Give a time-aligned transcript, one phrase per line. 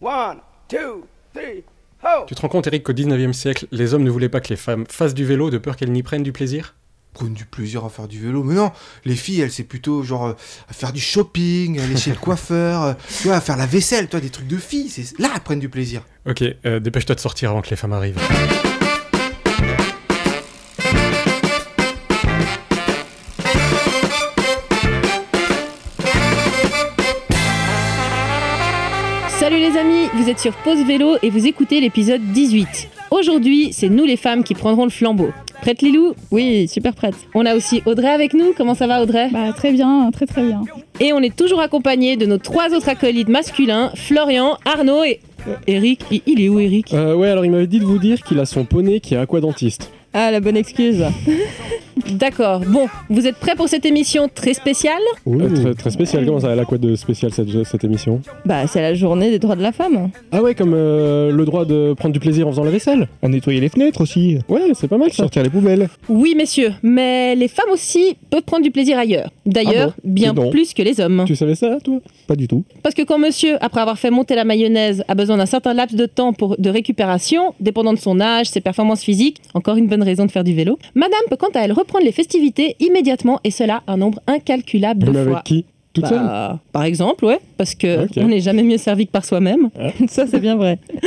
[0.00, 1.64] One, two, three,
[2.02, 2.24] ho!
[2.26, 4.56] Tu te rends compte, Eric, qu'au 19e siècle, les hommes ne voulaient pas que les
[4.56, 6.74] femmes fassent du vélo de peur qu'elles n'y prennent du plaisir?
[7.14, 8.42] Prendre du plaisir à faire du vélo.
[8.42, 8.72] Mais non,
[9.06, 10.32] les filles, elles, c'est plutôt genre euh,
[10.68, 14.08] à faire du shopping, aller chez le coiffeur, euh, tu vois, à faire la vaisselle,
[14.08, 14.90] toi, des trucs de filles.
[14.90, 16.02] C'est là, elles prennent du plaisir.
[16.28, 18.18] Ok, euh, dépêche-toi de sortir avant que les femmes arrivent.
[30.26, 32.88] Vous êtes sur Pause Vélo et vous écoutez l'épisode 18.
[33.12, 35.28] Aujourd'hui, c'est nous les femmes qui prendrons le flambeau.
[35.62, 36.14] Prête Lilou?
[36.32, 37.14] Oui, super prête.
[37.32, 38.52] On a aussi Audrey avec nous.
[38.56, 39.28] Comment ça va Audrey?
[39.30, 40.62] Bah très bien, très très bien.
[40.98, 45.20] Et on est toujours accompagné de nos trois autres acolytes masculins, Florian, Arnaud et...
[45.46, 46.00] euh, Eric.
[46.10, 46.92] Il- Il est où Eric?
[46.92, 49.18] Euh, ouais, alors il m'avait dit de vous dire qu'il a son poney qui est
[49.18, 49.92] aquadentiste.
[50.12, 51.04] Ah, la bonne excuse.
[52.12, 52.60] D'accord.
[52.66, 55.00] Bon, vous êtes prêts pour cette émission très spéciale?
[55.26, 58.20] Euh, très, très spécial, comment ça, elle a quoi de spécial cette, cette émission?
[58.44, 60.10] Bah, c'est la journée des droits de la femme.
[60.32, 63.28] Ah ouais, comme euh, le droit de prendre du plaisir en faisant la vaisselle À
[63.28, 64.38] nettoyer les fenêtres aussi.
[64.48, 65.24] Ouais, c'est pas mal ça.
[65.24, 65.88] Sortir les poubelles.
[66.08, 69.30] Oui messieurs, mais les femmes aussi peuvent prendre du plaisir ailleurs.
[69.44, 70.50] D'ailleurs, Ah bon bien Dis donc.
[70.52, 71.24] plus que les hommes.
[71.26, 71.98] Tu savais ça, toi?
[72.26, 72.64] Pas du tout.
[72.82, 75.96] Parce que quand monsieur, après avoir fait monter la mayonnaise, a besoin d'un certain laps
[75.96, 80.02] de temps pour, de récupération, dépendant de son âge, ses performances physiques, encore une bonne
[80.02, 83.50] raison de faire du vélo, madame peut quant à elle reprendre les festivités immédiatement, et
[83.50, 85.42] cela un nombre incalculable de Mais avec fois.
[85.44, 86.58] qui Toute Bah, seule?
[86.72, 89.70] Par exemple, ouais, parce que on n'est jamais mieux servi que par soi-même.
[90.08, 90.78] Ça, c'est bien vrai.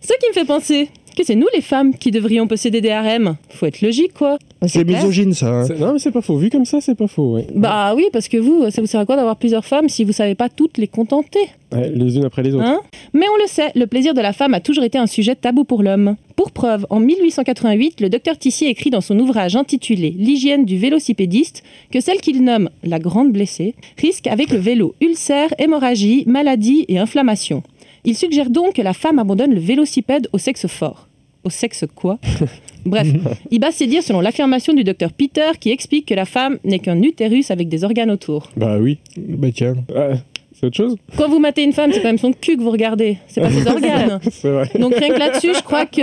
[0.00, 3.36] Ce qui me fait penser que c'est nous les femmes qui devrions posséder des harems.
[3.50, 4.38] Faut être logique, quoi.
[4.66, 4.98] C'est clair.
[5.00, 5.48] misogyne ça.
[5.48, 5.64] hein.
[5.66, 6.36] C'est- Non, mais c'est pas faux.
[6.36, 7.46] Vu comme ça, c'est pas faux, ouais.
[7.54, 10.12] Bah oui, parce que vous, ça vous sert à quoi d'avoir plusieurs femmes si vous
[10.12, 11.40] savez pas toutes les contenter?
[11.72, 12.64] Ouais, les unes après les autres.
[12.64, 12.80] Hein?
[13.12, 15.64] Mais on le sait, le plaisir de la femme a toujours été un sujet tabou
[15.64, 16.16] pour l'homme.
[16.36, 21.62] Pour preuve, en 1888, le docteur Tissier écrit dans son ouvrage intitulé L'hygiène du vélocipédiste
[21.90, 26.98] que celle qu'il nomme la grande blessée risque avec le vélo ulcère, hémorragie, maladie et
[26.98, 27.62] inflammation.
[28.06, 31.08] Il suggère donc que la femme abandonne le vélocipède au sexe fort.
[31.42, 32.18] Au sexe quoi
[32.86, 33.08] Bref,
[33.50, 36.78] il base ses dires selon l'affirmation du docteur Peter qui explique que la femme n'est
[36.78, 38.48] qu'un utérus avec des organes autour.
[38.56, 38.98] Bah oui.
[39.16, 39.74] Bah tiens.
[39.94, 40.10] Ah,
[40.52, 42.70] c'est autre chose Quand vous matez une femme, c'est quand même son cul que vous
[42.70, 44.20] regardez, c'est pas ses organes.
[44.30, 44.70] C'est vrai.
[44.78, 46.02] Donc rien que là-dessus, je crois que...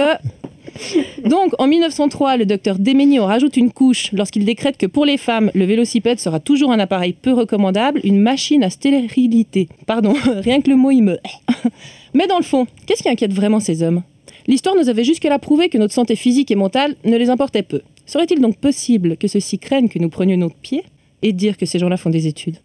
[1.26, 5.18] Donc en 1903, le docteur Déménier en rajoute une couche lorsqu'il décrète que pour les
[5.18, 9.70] femmes, le vélocipède sera toujours un appareil peu recommandable, une machine à stérilité.
[9.86, 11.18] Pardon, rien que le mot il me...
[12.14, 14.04] Mais dans le fond, qu'est-ce qui inquiète vraiment ces hommes?
[14.48, 17.82] L'histoire nous avait jusque-là prouvé que notre santé physique et mentale ne les importait peu.
[18.06, 20.84] Serait-il donc possible que ceux-ci craignent que nous prenions notre pied
[21.22, 22.58] et dire que ces gens-là font des études?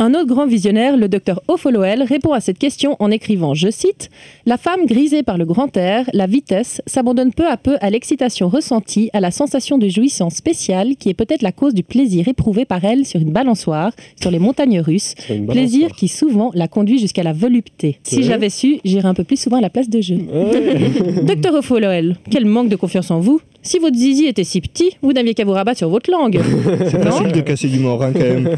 [0.00, 4.10] Un autre grand visionnaire, le docteur Ofolloel, répond à cette question en écrivant, je cite,
[4.46, 8.48] La femme grisée par le grand air, la vitesse, s'abandonne peu à peu à l'excitation
[8.48, 12.64] ressentie, à la sensation de jouissance spéciale qui est peut-être la cause du plaisir éprouvé
[12.64, 15.14] par elle sur une balançoire, sur les montagnes russes,
[15.48, 17.98] plaisir qui souvent la conduit jusqu'à la volupté.
[18.04, 20.18] Si j'avais su, j'irais un peu plus souvent à la place de jeu.
[20.32, 21.22] Ouais.
[21.24, 23.40] Docteur Ofolloel, quel manque de confiance en vous?
[23.62, 26.40] Si votre zizi était si petit, vous n'aviez qu'à vous rabattre sur votre langue.
[26.90, 28.48] C'est facile de casser du mort hein, quand même.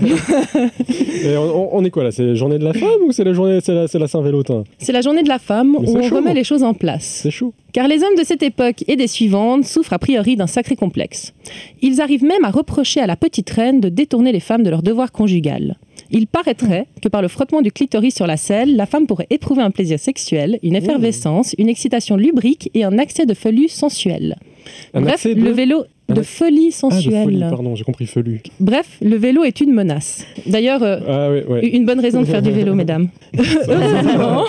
[1.24, 3.32] Et on, on est quoi là C'est la journée de la femme ou c'est la
[3.32, 4.64] journée, c'est la, Saint-Vélotin?
[4.78, 6.16] C'est la journée de la femme Mais où on chaud.
[6.16, 7.20] remet les choses en place.
[7.22, 7.52] C'est chaud.
[7.72, 11.32] Car les hommes de cette époque et des suivantes souffrent a priori d'un sacré complexe.
[11.82, 14.82] Ils arrivent même à reprocher à la petite reine de détourner les femmes de leur
[14.82, 15.76] devoir conjugal.
[16.10, 19.62] Il paraîtrait que par le frottement du clitoris sur la selle, la femme pourrait éprouver
[19.62, 24.36] un plaisir sexuel, une effervescence, une excitation lubrique et un accès de folie sensuelle.
[24.94, 27.24] Un Bref, de- le vélo Un de folie Ah, de sensuelle.
[27.24, 28.40] folie, pardon, j'ai compris felu.
[28.58, 30.24] Bref, le vélo est une menace.
[30.46, 31.66] D'ailleurs, euh, Ah ouais.
[31.68, 33.08] une bonne raison de faire du vélo, mesdames.
[33.38, 34.44] Heureusement,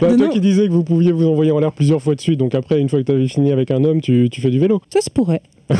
[0.00, 2.38] Bah, toi qui disais que vous pouviez vous envoyer en l'air plusieurs fois de suite,
[2.38, 4.58] donc après, une fois que tu avais fini avec un homme, tu, tu fais du
[4.58, 4.82] vélo.
[4.90, 5.42] Ça se pourrait.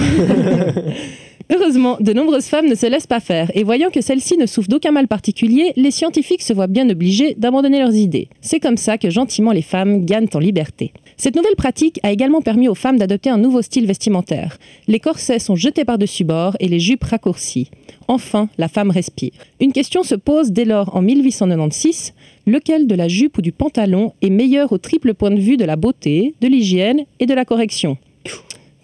[1.50, 4.68] Heureusement, de nombreuses femmes ne se laissent pas faire, et voyant que celles-ci ne souffrent
[4.68, 8.28] d'aucun mal particulier, les scientifiques se voient bien obligés d'abandonner leurs idées.
[8.42, 10.92] C'est comme ça que gentiment les femmes gagnent en liberté.
[11.20, 14.56] Cette nouvelle pratique a également permis aux femmes d'adopter un nouveau style vestimentaire.
[14.86, 17.72] Les corsets sont jetés par-dessus bord et les jupes raccourcies.
[18.06, 19.32] Enfin, la femme respire.
[19.60, 22.14] Une question se pose dès lors en 1896,
[22.46, 25.64] lequel de la jupe ou du pantalon est meilleur au triple point de vue de
[25.64, 27.98] la beauté, de l'hygiène et de la correction?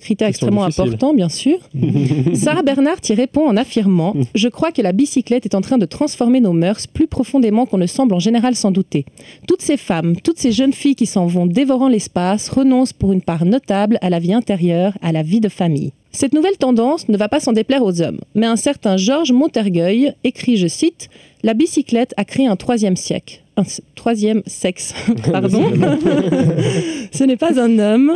[0.05, 1.56] Critère extrêmement important, bien sûr.
[2.35, 5.87] Sarah Bernard y répond en affirmant Je crois que la bicyclette est en train de
[5.87, 9.06] transformer nos mœurs plus profondément qu'on ne semble en général s'en douter.
[9.49, 13.23] Toutes ces femmes, toutes ces jeunes filles qui s'en vont dévorant l'espace renoncent pour une
[13.23, 15.93] part notable à la vie intérieure, à la vie de famille.
[16.12, 20.12] Cette nouvelle tendance ne va pas s'en déplaire aux hommes, mais un certain Georges Montergueil
[20.23, 21.09] écrit, je cite,
[21.43, 23.41] La bicyclette a créé un troisième siècle.
[23.56, 23.62] Un
[23.95, 24.95] troisième sexe,
[25.33, 25.73] pardon.
[27.12, 28.12] Ce n'est pas un homme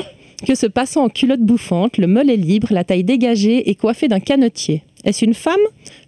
[0.47, 4.21] que se passant en culotte bouffante, le mollet libre, la taille dégagée et coiffé d'un
[4.21, 4.83] canotier.
[5.05, 5.57] Est-ce une femme?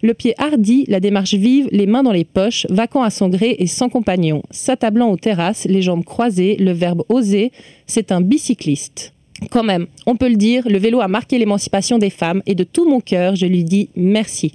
[0.01, 3.55] Le pied hardi, la démarche vive, les mains dans les poches, vacant à son gré
[3.59, 7.51] et sans compagnon, s'attablant aux terrasses, les jambes croisées, le verbe oser,
[7.87, 9.13] c'est un bicycliste.
[9.49, 12.63] Quand même, on peut le dire, le vélo a marqué l'émancipation des femmes et de
[12.63, 14.51] tout mon cœur, je lui dis merci.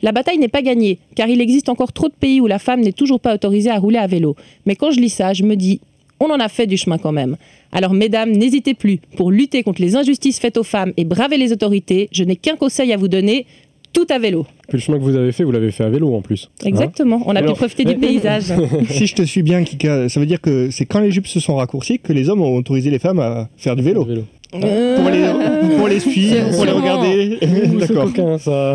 [0.00, 2.80] La bataille n'est pas gagnée, car il existe encore trop de pays où la femme
[2.80, 4.36] n'est toujours pas autorisée à rouler à vélo.
[4.64, 5.80] Mais quand je lis ça, je me dis,
[6.20, 7.36] on en a fait du chemin quand même.
[7.72, 8.98] Alors mesdames, n'hésitez plus.
[9.16, 12.56] Pour lutter contre les injustices faites aux femmes et braver les autorités, je n'ai qu'un
[12.56, 13.46] conseil à vous donner,
[13.92, 14.46] tout à vélo.
[14.68, 16.50] Puis le chemin que vous avez fait, vous l'avez fait à vélo en plus.
[16.64, 18.52] Exactement, on a Alors, pu profiter du paysage.
[18.90, 21.40] Si je te suis bien, Kika, ça veut dire que c'est quand les jupes se
[21.40, 24.04] sont raccourcies que les hommes ont autorisé les femmes à faire du vélo.
[24.04, 24.24] Vélo.
[24.50, 24.60] Pour
[25.10, 25.24] les,
[25.78, 27.38] pour les suivre, pour les regarder.
[27.80, 28.06] D'accord.
[28.06, 28.74] coquin ça.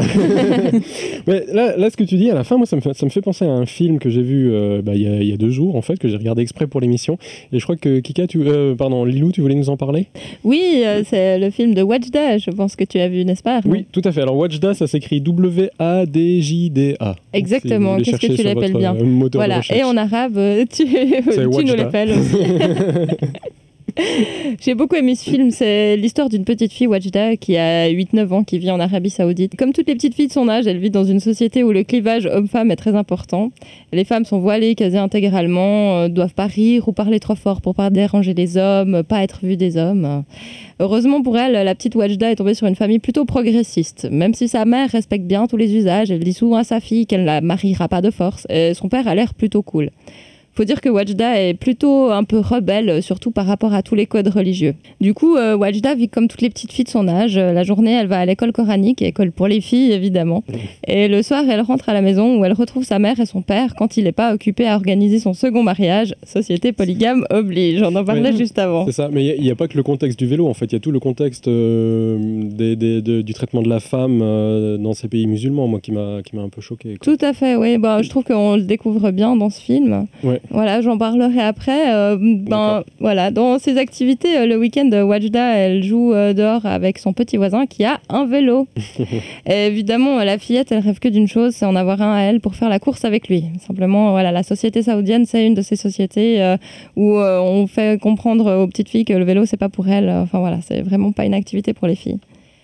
[1.28, 3.06] Mais là, là, ce que tu dis à la fin, moi, ça me fait, ça
[3.06, 5.28] me fait penser à un film que j'ai vu euh, bah, il y, a- il
[5.30, 7.18] y a deux jours, en fait, que j'ai regardé exprès pour l'émission.
[7.52, 10.08] Et je crois que Kika, tu, euh, pardon, Lilou, tu voulais nous en parler?
[10.44, 13.62] Oui, euh, c'est le film de Watchda, je pense que tu as vu, n'est-ce pas
[13.66, 14.22] Oui, tout à fait.
[14.22, 17.16] Alors, Watchda, ça s'écrit W-A-D-J-D-A.
[17.34, 17.98] Exactement.
[18.00, 19.80] Si Qu'est-ce que tu l'appelles bien euh, moteur de Voilà, recherche.
[19.80, 20.40] et en arabe,
[20.74, 21.76] tu, tu nous Wajda.
[21.76, 22.38] l'appelles aussi.
[24.60, 25.52] J'ai beaucoup aimé ce film.
[25.52, 29.56] C'est l'histoire d'une petite fille, Wajda, qui a 8-9 ans, qui vit en Arabie Saoudite.
[29.56, 31.84] Comme toutes les petites filles de son âge, elle vit dans une société où le
[31.84, 33.52] clivage homme-femme est très important.
[33.92, 37.76] Les femmes sont voilées quasi intégralement, euh, doivent pas rire ou parler trop fort pour
[37.76, 40.24] pas déranger les hommes, pas être vues des hommes.
[40.80, 44.08] Heureusement pour elle, la petite Wajda est tombée sur une famille plutôt progressiste.
[44.12, 47.06] Même si sa mère respecte bien tous les usages, elle dit souvent à sa fille
[47.06, 48.48] qu'elle ne la mariera pas de force.
[48.50, 49.92] Et son père a l'air plutôt cool.
[50.56, 54.06] Faut dire que Wajda est plutôt un peu rebelle, surtout par rapport à tous les
[54.06, 54.76] codes religieux.
[55.02, 57.38] Du coup, euh, Wajda vit comme toutes les petites filles de son âge.
[57.38, 60.44] Euh, La journée, elle va à l'école coranique, école pour les filles évidemment.
[60.88, 63.42] Et le soir, elle rentre à la maison où elle retrouve sa mère et son
[63.42, 66.14] père quand il n'est pas occupé à organiser son second mariage.
[66.24, 67.82] Société polygame oblige.
[67.82, 68.86] On en parlait juste avant.
[68.86, 70.74] C'est ça, mais il n'y a, pas que le contexte du vélo, en fait, il
[70.74, 74.78] y a tout le contexte euh, des- des- de- du traitement de la femme euh,
[74.78, 76.96] dans ces pays musulmans, moi, qui m'a qui m'a un peu choqué.
[76.98, 77.16] quoi.
[77.18, 77.78] Tout à fait, oui.
[77.80, 80.06] Bah, je trouve qu'on le découvre bien dans ce film.
[80.24, 80.42] Ouais.
[80.50, 81.94] Voilà, j'en parlerai après.
[81.94, 82.84] Euh, D'accord.
[83.00, 87.38] voilà, dans ses activités, euh, le week-end, euh, Wajda, elle joue dehors avec son petit
[87.38, 88.68] voisin qui a un vélo.
[89.48, 92.40] Et évidemment, la fillette, elle rêve que d'une chose, c'est en avoir un à elle
[92.40, 93.46] pour faire la course avec lui.
[93.66, 96.58] Simplement, voilà, la société saoudienne, c'est une de ces sociétés euh,
[96.96, 100.10] où on fait comprendre aux petites filles que le vélo, c'est pas pour elles.
[100.10, 102.20] Enfin voilà, c'est vraiment pas une activité pour les filles.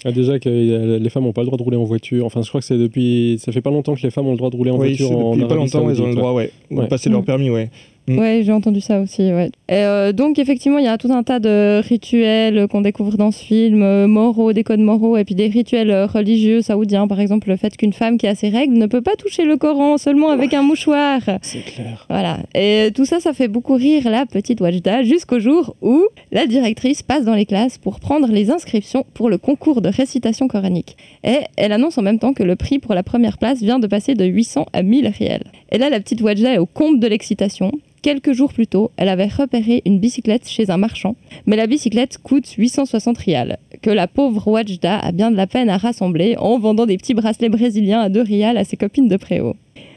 [0.06, 0.50] Ah, déjà que
[0.98, 2.26] les femmes n'ont pas le droit de rouler en voiture.
[2.26, 3.38] Enfin, je crois que c'est depuis.
[3.40, 5.12] Ça fait pas longtemps que les femmes ont le droit de rouler en Oui, voiture
[5.12, 6.52] en depuis pas Arabie longtemps, ils ont le droit, ouais.
[6.72, 6.84] Ouais.
[6.84, 7.26] De passer leur Mm.
[7.26, 7.70] permis, ouais.
[8.10, 8.20] Mm.
[8.20, 9.32] Ouais, j'ai entendu ça aussi.
[9.32, 9.52] Ouais.
[9.70, 13.32] Et, euh, donc effectivement, il y a tout un tas de rituels qu'on découvre dans
[13.32, 17.08] ce film, euh, moraux, des codes moraux, et puis des rituels euh, religieux saoudiens.
[17.08, 19.58] Par exemple, le fait qu'une femme qui a ses règles ne peut pas toucher le
[19.58, 21.22] Coran, seulement avec un mouchoir.
[21.42, 22.08] C'est clair.
[22.10, 22.40] Voilà.
[22.56, 27.04] Et tout ça, ça fait beaucoup rire la petite Wajda jusqu'au jour où la directrice
[27.04, 30.98] passe dans les classes pour prendre les inscriptions pour le concours de récitation coranique.
[31.24, 33.88] Et elle annonce en même temps que le prix pour la première place vient de
[33.88, 35.44] passer de 800 à 1000 riels.
[35.72, 37.72] Et là, la petite Wajda est au comble de l'excitation.
[38.02, 42.18] Quelques jours plus tôt, elle avait repéré une bicyclette chez un marchand, mais la bicyclette
[42.18, 46.58] coûte 860 rials, que la pauvre Wajda a bien de la peine à rassembler en
[46.60, 49.56] vendant des petits bracelets brésiliens à 2 rials à ses copines de préau.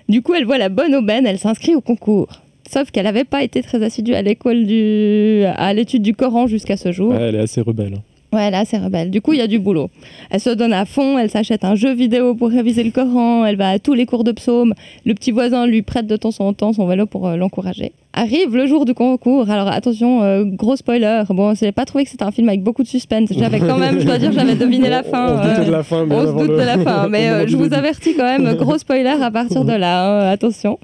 [0.09, 2.43] Du coup, elle voit la bonne aubaine, elle s'inscrit au concours.
[2.69, 5.45] Sauf qu'elle n'avait pas été très assidue à l'école du...
[5.45, 7.15] à l'étude du Coran jusqu'à ce jour.
[7.15, 7.99] Elle est assez rebelle.
[8.33, 9.11] Ouais, là, c'est rebelle.
[9.11, 9.91] Du coup, il y a du boulot.
[10.31, 13.57] Elle se donne à fond, elle s'achète un jeu vidéo pour réviser le Coran, elle
[13.57, 14.73] va à tous les cours de psaume.
[15.05, 17.93] Le petit voisin lui prête de temps en temps son vélo pour euh, l'encourager.
[18.15, 19.49] Arrive le jour du concours.
[19.51, 21.23] Alors attention, euh, gros spoiler.
[21.31, 23.31] Bon, je n'ai pas trouvé que c'était un film avec beaucoup de suspense.
[23.37, 25.35] J'avais quand même, je dois dire, j'avais deviné la fin.
[25.35, 27.09] On se doutait euh, de la fin, mais on se doute le- de la fin,
[27.09, 30.79] mais euh, je vous avertis quand même, gros spoiler à partir de là, hein, attention.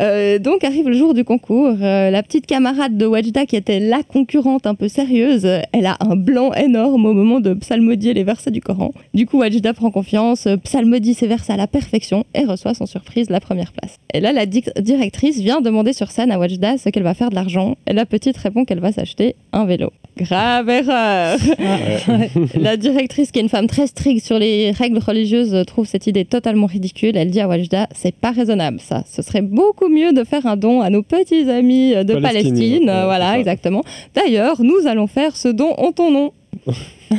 [0.00, 3.78] Euh, donc arrive le jour du concours, euh, la petite camarade de Wajda qui était
[3.80, 8.14] la concurrente un peu sérieuse, euh, elle a un blanc énorme au moment de psalmodier
[8.14, 8.92] les versets du Coran.
[9.12, 12.86] Du coup Wajda prend confiance, euh, psalmodie ses versets à la perfection et reçoit sans
[12.86, 13.96] surprise la première place.
[14.14, 17.34] Et là la directrice vient demander sur scène à Wajda ce qu'elle va faire de
[17.34, 19.92] l'argent et la petite répond qu'elle va s'acheter un vélo.
[20.16, 21.38] Grave erreur
[22.60, 26.24] la directrice, qui est une femme très stricte sur les règles religieuses, trouve cette idée
[26.24, 27.16] totalement ridicule.
[27.16, 29.04] Elle dit à Wajda, c'est pas raisonnable ça.
[29.10, 32.88] Ce serait beaucoup mieux de faire un don à nos petits amis de Palestine, Palestine.
[32.88, 33.82] ouais, c'est voilà, exactement.
[34.14, 36.32] D'ailleurs, nous allons faire ce don en ton nom.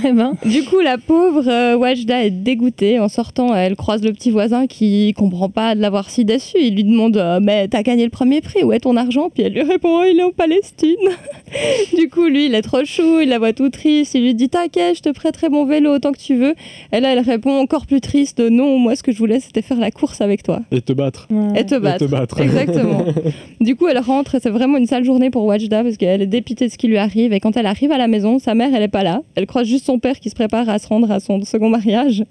[0.06, 3.00] Eh ben, Du coup, la pauvre euh, Wajda est dégoûtée.
[3.00, 6.58] En sortant, elle croise le petit voisin qui comprend pas de l'avoir si déçu.
[6.60, 9.30] Il lui demande euh, Mais t'as gagné le premier prix, où est ton argent?
[9.30, 10.96] Puis elle lui répond Oh, Il est en Palestine.
[11.98, 14.16] du coup, lui, il est trop chou, il la voit tout triste.
[14.16, 16.56] Il lui dit T'inquiète, je te prêterai mon vélo autant que tu veux.
[16.92, 19.80] Et là, elle répond encore plus triste Non, moi, ce que je voulais, c'était faire
[19.80, 20.62] la course avec toi.
[20.72, 21.28] Et te battre.
[21.56, 22.06] Et te Et battre.
[22.06, 22.42] te battre.
[22.42, 23.06] Exactement.
[23.62, 26.28] du coup, elle rentre et c'est vraiment une sale journée pour Wajda parce qu'elle est
[26.28, 27.34] dépitée de ce qui lui arrive.
[27.34, 29.22] Et quand elle arrive à la maison, sa mère, elle est pas là.
[29.36, 31.70] Elle croise juste juste son père qui se prépare à se rendre à son second
[31.70, 32.24] mariage.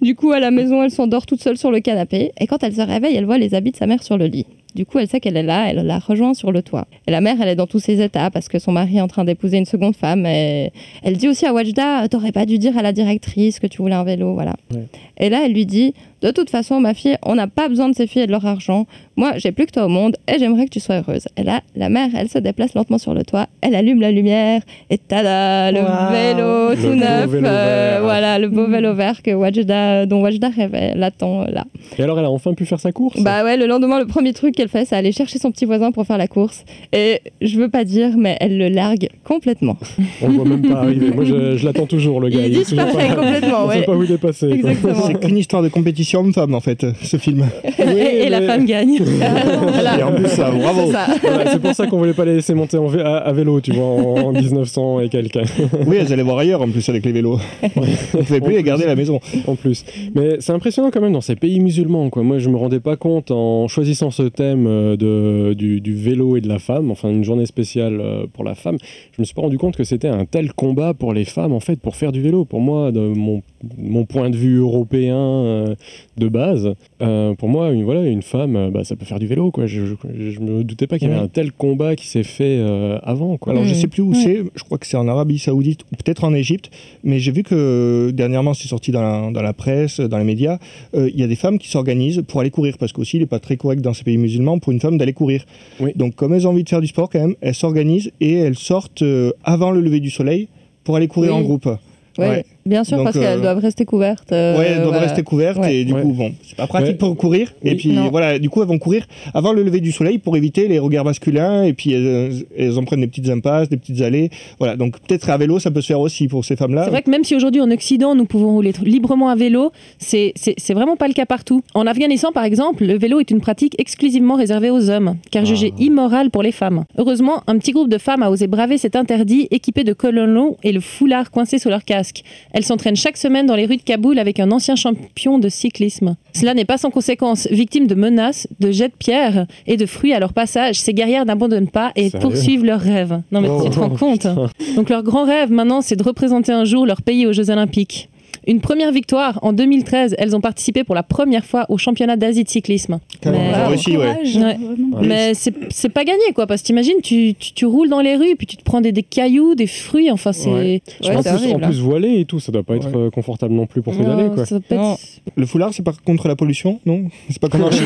[0.00, 2.32] Du coup, à la maison, elle s'endort toute seule sur le canapé.
[2.40, 4.46] Et quand elle se réveille, elle voit les habits de sa mère sur le lit.
[4.74, 6.86] Du coup, elle sait qu'elle est là, elle la rejoint sur le toit.
[7.06, 9.06] Et la mère, elle est dans tous ses états parce que son mari est en
[9.06, 10.26] train d'épouser une seconde femme.
[10.26, 13.82] Et elle dit aussi à Wajda, t'aurais pas dû dire à la directrice que tu
[13.82, 14.54] voulais un vélo, voilà.
[14.72, 14.86] Ouais.
[15.18, 17.94] Et là, elle lui dit, de toute façon, ma fille, on n'a pas besoin de
[17.94, 18.86] ces filles et de leur argent.
[19.16, 21.26] Moi, j'ai plus que toi au monde et j'aimerais que tu sois heureuse.
[21.36, 24.62] Et là, la mère, elle se déplace lentement sur le toit, elle allume la lumière
[24.90, 27.30] et tada, le vélo Le tout beau neuf.
[27.30, 31.64] vélo euh, voilà, le beau vélo vert que Wajda, dont Wajda rêvait, l'attend là.
[31.98, 33.20] Et alors, elle a enfin pu faire sa course?
[33.22, 35.92] Bah ouais, le lendemain, le premier truc qu'elle fait, c'est aller chercher son petit voisin
[35.92, 36.64] pour faire la course.
[36.92, 39.76] Et je veux pas dire, mais elle le largue complètement.
[40.22, 41.10] On le voit même pas arriver.
[41.10, 42.46] Moi, je, je l'attends toujours, le gars.
[42.46, 43.84] Il est toujours disparaît pas- complètement, On sait ouais.
[43.84, 44.60] pas où il est passé.
[45.06, 47.44] C'est qu'une histoire de compétition homme-femme en fait, ce film.
[47.78, 48.98] et, et la femme gagne.
[49.04, 49.98] Voilà.
[49.98, 50.90] Et en plus, ça, bravo.
[50.90, 51.28] C'est.
[51.28, 53.72] Voilà, pour ça qu'on voulait pas les laisser monter en vé- à, à vélo, tu
[53.72, 55.38] vois, en, en 1900 et quelques.
[55.86, 57.38] Oui, elles allaient voir ailleurs en plus avec les vélos.
[57.76, 59.20] On ne pouvait plus les garder à la maison.
[59.46, 59.84] en plus.
[60.14, 62.10] Mais c'est impressionnant quand même dans ces pays musulmans.
[62.10, 62.22] Quoi.
[62.22, 66.36] Moi, je me rendais pas compte en choisissant ce thème euh, de, du, du vélo
[66.36, 68.76] et de la femme, enfin une journée spéciale euh, pour la femme,
[69.12, 71.60] je me suis pas rendu compte que c'était un tel combat pour les femmes en
[71.60, 72.44] fait pour faire du vélo.
[72.44, 73.42] Pour moi, de mon,
[73.78, 75.74] mon point de vue européen euh,
[76.16, 79.26] de base, euh, pour moi, une, voilà, une femme, euh, bah, ça peut faire du
[79.26, 79.50] vélo.
[79.50, 79.66] Quoi.
[79.66, 79.94] Je, je,
[80.30, 81.24] je me doutais pas qu'il y avait Ouais.
[81.26, 83.36] un tel combat qui s'est fait euh, avant.
[83.36, 83.52] Quoi.
[83.52, 83.74] Alors je Mm.
[83.74, 84.16] sais plus où Ouais.
[84.22, 86.70] c'est, je crois que c'est en Arabie Saoudite ou peut-être en Égypte,
[87.02, 90.58] mais j'ai vu que dernièrement c'est sorti dans la, dans la presse, dans les médias,
[90.94, 93.26] euh, il y a des femmes qui s'organisent pour aller courir parce qu'aussi il n'est
[93.26, 95.44] pas très correct dans ces pays musulmans pour une femme d'aller courir.
[95.80, 95.92] Oui.
[95.96, 98.56] Donc comme elles ont envie de faire du sport quand même, elles s'organisent et elles
[98.56, 100.48] sortent euh, avant le lever du soleil
[100.84, 101.38] pour aller courir Oui.
[101.38, 101.66] en groupe.
[101.66, 102.44] Ouais, Ouais.
[102.66, 104.32] Bien sûr, Donc, parce euh, qu'elles doivent rester couvertes.
[104.32, 105.00] euh, ouais, elles doivent voilà.
[105.06, 105.76] rester couvertes Ouais.
[105.76, 106.02] et du Ouais.
[106.02, 106.94] coup, bon, c'est pas pratique Ouais.
[106.94, 107.52] pour courir.
[107.62, 108.08] Et puis Non.
[108.10, 111.04] voilà, du coup, elles vont courir avant le lever du soleil pour éviter les regards
[111.04, 114.30] masculins et puis elles, elles en prennent des petites impasses, des petites allées.
[114.58, 116.84] Voilà, donc peut-être à vélo, ça peut se faire aussi pour ces femmes-là.
[116.84, 120.32] C'est vrai que même si aujourd'hui en Occident nous pouvons rouler librement à vélo, c'est
[120.70, 121.62] vraiment pas le cas partout.
[121.74, 125.72] En Afghanistan par exemple, le vélo est une pratique exclusivement réservée aux hommes, car jugée
[125.76, 125.82] Ah.
[125.82, 126.84] immorale pour les femmes.
[126.98, 130.56] Heureusement, un petit groupe de femmes a osé braver cet interdit équipé de colons longs
[130.62, 132.22] et le foulard coincé sous leur casque.
[132.54, 136.14] Elles s'entraînent chaque semaine dans les rues de Kaboul avec un ancien champion de cyclisme.
[136.32, 137.48] Cela n'est pas sans conséquence.
[137.50, 141.26] Victimes de menaces, de jets de pierres et de fruits à leur passage, ces guerrières
[141.26, 143.20] n'abandonnent pas et Sérieux poursuivent leurs rêves.
[143.32, 144.48] Non mais Oh, tu te rends compte putain.
[144.76, 148.08] donc leur grand rêve maintenant, c'est de représenter un jour leur pays aux Jeux Olympiques.
[148.46, 152.44] Une première victoire en 2013, elles ont participé pour la première fois au championnat d'Asie
[152.44, 152.98] de cyclisme.
[153.24, 153.96] Mais- ouais.
[153.96, 154.40] Ouais.
[154.42, 154.56] Ouais.
[155.02, 158.16] Mais c'est c'est pas gagné quoi, parce que t'imagines, tu, tu, tu roules dans les
[158.16, 160.50] rues, puis tu te prends des, des cailloux, des fruits, enfin c'est.
[160.50, 160.82] Ouais.
[161.00, 163.06] C'est plus, horrible, en plus, voler et tout, ça doit pas être Ouais.
[163.06, 164.28] euh, confortable non plus pour Non, pédaler.
[164.34, 164.44] Quoi.
[164.46, 164.96] ça peut être- Non.
[165.36, 167.04] Le foulard, c'est pas contre la pollution, non?
[167.30, 167.82] C'est pas comme en Chine.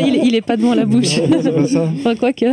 [0.00, 1.20] il, il est pas devant la bouche.
[1.42, 1.88] c'est pas ça.
[1.98, 2.46] Enfin, quoique.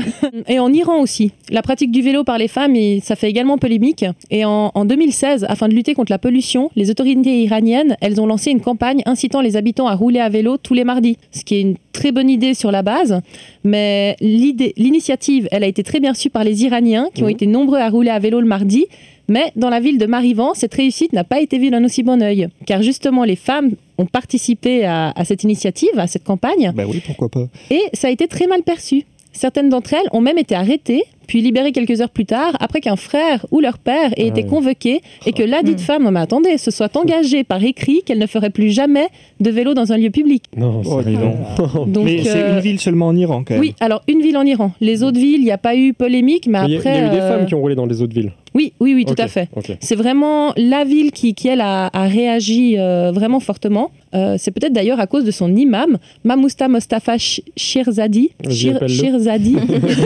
[0.48, 1.32] Et en Iran aussi.
[1.50, 4.06] La pratique du vélo par les femmes, ça fait également polémique.
[4.32, 8.26] Et en, en 2016, afin de lutter contre la pollution, les autorités iraniennes, elles ont
[8.26, 11.18] lancé une campagne incitant les habitants à rouler à vélo tous les mardis.
[11.32, 13.22] Ce qui est une très bonne idée sur la base.
[13.64, 17.32] Mais l'initiative, elle a été très bien reçue par les Iraniens, qui ont Mhm.
[17.32, 18.86] été nombreux à rouler à vélo le mardi.
[19.30, 22.22] Mais dans la ville de Marivan, cette réussite n'a pas été vue d'un aussi bon
[22.22, 22.50] œil.
[22.66, 26.74] Car justement, les femmes ont participé à- à cette initiative, à cette campagne.
[26.76, 27.48] Bah oui, pourquoi pas.
[27.72, 29.04] Et ça a été très mal perçu.
[29.32, 32.96] Certaines d'entre elles ont même été arrêtées, puis libérées quelques heures plus tard, après qu'un
[32.96, 36.72] frère ou leur père ait Ah été convoqué et que ladite femme, mais attendez, se
[36.72, 39.08] soit engagée par écrit qu'elle ne ferait plus jamais
[39.44, 40.44] de vélo dans un lieu public.
[40.58, 41.92] Non, Oh, donc.
[41.92, 43.62] Donc, Mais c'est euh, une ville seulement en Iran, quand même.
[43.62, 44.72] Oui, alors une ville en Iran.
[44.82, 46.72] Les autres villes, il n'y a pas eu polémique, mais après.
[46.72, 48.32] il y a eu des euh, femmes qui ont roulé dans les autres villes.
[48.56, 49.50] Oui, oui, oui, tout à fait.
[49.80, 53.90] C'est vraiment la ville qui, qui elle, a, a réagi euh, vraiment fortement.
[54.14, 58.78] Euh, c'est peut-être d'ailleurs à cause de son imam, Mamousta Mostafa Sh- Shirzadi, Shir-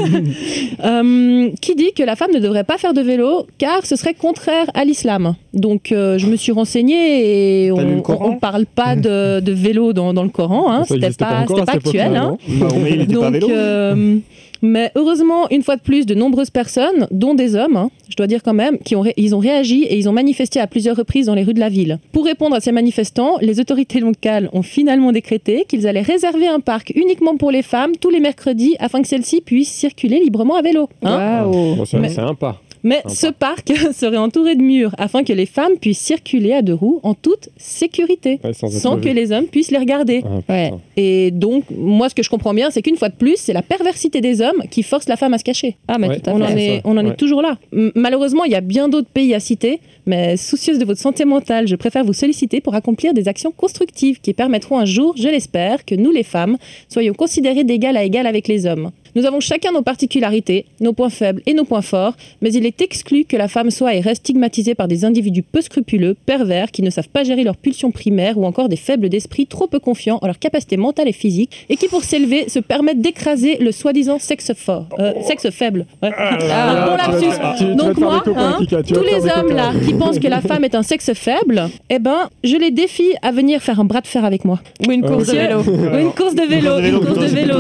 [0.84, 4.14] euh, qui dit que la femme ne devrait pas faire de vélo car ce serait
[4.14, 5.36] contraire à l'islam.
[5.54, 9.02] Donc euh, je me suis renseignée et on ne parle pas de,
[9.42, 10.72] de vélo dans, dans le Coran.
[10.72, 10.84] Hein.
[10.88, 12.16] C'était pas, actuel.
[12.16, 12.38] hein.
[12.48, 13.48] il pas à Donc, vélo.
[13.52, 14.18] euh,
[14.64, 18.26] mais heureusement, une fois de plus, de nombreuses personnes, dont des hommes, hein, je dois
[18.26, 21.28] dire quand même, qui ont, ils ont réagi et ils ont manifesté à plusieurs reprises
[21.28, 22.00] dans les rues de la ville.
[22.12, 26.60] Pour répondre à ces manifestants, les autorités locales ont finalement décrété qu'ils allaient réserver un
[26.60, 30.64] parc uniquement pour les femmes tous les mercredis afin que celles-ci puissent circuler librement à
[30.64, 30.90] vélo.
[31.04, 31.44] hein.
[31.44, 31.76] Waouh.
[31.76, 32.60] Bon, c'est Mais- c'est un pas.
[32.84, 33.10] Mais Sympa.
[33.16, 37.00] ce parc serait entouré de murs afin que les femmes puissent circuler à deux roues
[37.04, 39.14] en toute sécurité, Ouais, sans que vu.
[39.14, 40.24] les hommes puissent les regarder.
[40.26, 40.74] Ah, Ouais.
[40.96, 43.62] Et donc, moi, ce que je comprends bien, c'est qu'une fois de plus, c'est la
[43.62, 45.78] perversité des hommes qui force la femme à se cacher.
[45.88, 46.20] Ah, mais Ouais.
[46.20, 46.54] tout à On fait.
[46.54, 47.12] en, est, on en Ouais.
[47.12, 47.58] est toujours là.
[47.74, 51.26] M- Malheureusement, il y a bien d'autres pays à citer, mais soucieuse de votre santé
[51.26, 55.28] mentale, je préfère vous solliciter pour accomplir des actions constructives qui permettront un jour, je
[55.28, 56.58] l'espère, que nous, les femmes,
[56.90, 58.92] soyons considérées d'égal à égal avec les hommes.
[59.18, 62.82] Nous avons chacun nos particularités, nos points faibles et nos points forts, mais il est
[62.82, 66.84] exclu que la femme soit et reste stigmatisée par des individus peu scrupuleux, pervers, qui
[66.84, 70.20] ne savent pas gérer leurs pulsions primaires ou encore des faibles d'esprit trop peu confiants
[70.22, 74.20] en leurs capacités mentales et physiques et qui, pour s'élever, se permettent d'écraser le soi-disant
[74.20, 75.88] sexe fort, euh, sexe faible.
[76.04, 76.12] Ouais.
[76.16, 77.76] Ah, bon lapsus.
[77.76, 81.12] Donc moi, hein, tous les hommes là qui pensent que la femme est un sexe
[81.14, 84.60] faible, eh ben, je les défie à venir faire un bras de fer avec moi.
[84.88, 85.62] Ou une course de vélo.
[85.64, 87.56] Ou une course de vélo, une course de vélo,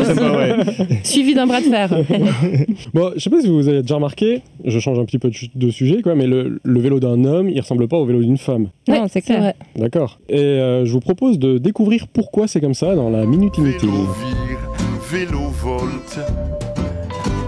[1.03, 1.89] suivi d'un bras de fer.
[2.93, 5.35] Bon, je sais pas si vous avez déjà remarqué, je change un petit peu de,
[5.55, 8.37] de sujet, quoi, mais le, le vélo d'un homme, il ressemble pas au vélo d'une
[8.37, 8.67] femme.
[8.87, 9.39] Non, Ouais, c'est clair.
[9.39, 9.55] vrai.
[9.75, 10.19] D'accord.
[10.29, 13.89] Et euh, je vous propose de découvrir pourquoi c'est comme ça dans la Minute Inutile.
[13.89, 16.19] Vélo vire, vélo volte.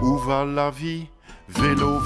[0.02, 1.04] Où va la vie?
[1.56, 2.00] Vélo.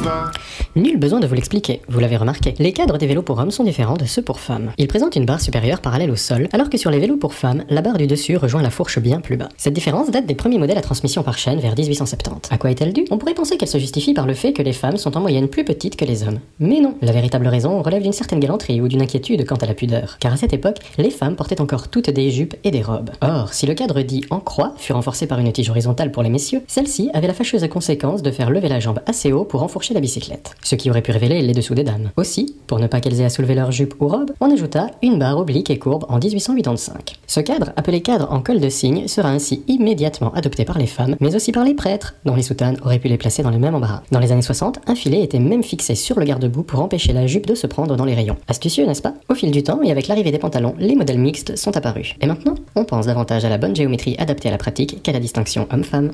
[0.75, 2.55] Nul besoin de vous l'expliquer, vous l'avez remarqué.
[2.57, 4.71] Les cadres des vélos pour hommes sont différents de ceux pour femmes.
[4.77, 7.63] Ils présentent une barre supérieure parallèle au sol, alors que sur les vélos pour femmes,
[7.69, 9.49] la barre du dessus rejoint la fourche bien plus bas.
[9.57, 12.51] Cette différence date des premiers modèles à transmission par chaîne vers 1870.
[12.51, 13.05] À quoi est-elle due?
[13.11, 15.47] On pourrait penser qu'elle se justifie par le fait que les femmes sont en moyenne
[15.47, 16.39] plus petites que les hommes.
[16.59, 19.75] Mais non, la véritable raison relève d'une certaine galanterie ou d'une inquiétude quant à la
[19.75, 20.17] pudeur.
[20.19, 23.11] Car à cette époque, les femmes portaient encore toutes des jupes et des robes.
[23.21, 26.29] Or, si le cadre dit en croix fut renforcé par une tige horizontale pour les
[26.29, 29.95] messieurs, celle-ci avait la fâcheuse conséquence de faire lever la jambe assez haut pour enfourcher
[29.95, 32.11] la bicyclette, ce qui aurait pu révéler les dessous des dames.
[32.15, 35.17] Aussi, pour ne pas qu'elles aient à soulever leur jupe ou robe, on ajouta une
[35.17, 37.15] barre oblique et courbe en 1885.
[37.25, 41.15] Ce cadre, appelé cadre en col de cygne, sera ainsi immédiatement adopté par les femmes,
[41.19, 43.75] mais aussi par les prêtres, dont les soutanes auraient pu les placer dans le même
[43.75, 44.03] embarras.
[44.11, 47.25] Dans les années 60, un filet était même fixé sur le garde-boue pour empêcher la
[47.25, 48.37] jupe de se prendre dans les rayons.
[48.47, 49.13] Astucieux, n'est-ce pas?
[49.29, 52.15] Au fil du temps et avec l'arrivée des pantalons, les modèles mixtes sont apparus.
[52.21, 55.19] Et maintenant, on pense davantage à la bonne géométrie adaptée à la pratique qu'à la
[55.19, 56.11] distinction homme-femme.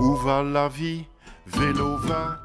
[0.00, 1.04] Où va la vie?
[1.46, 2.38] Vélo va.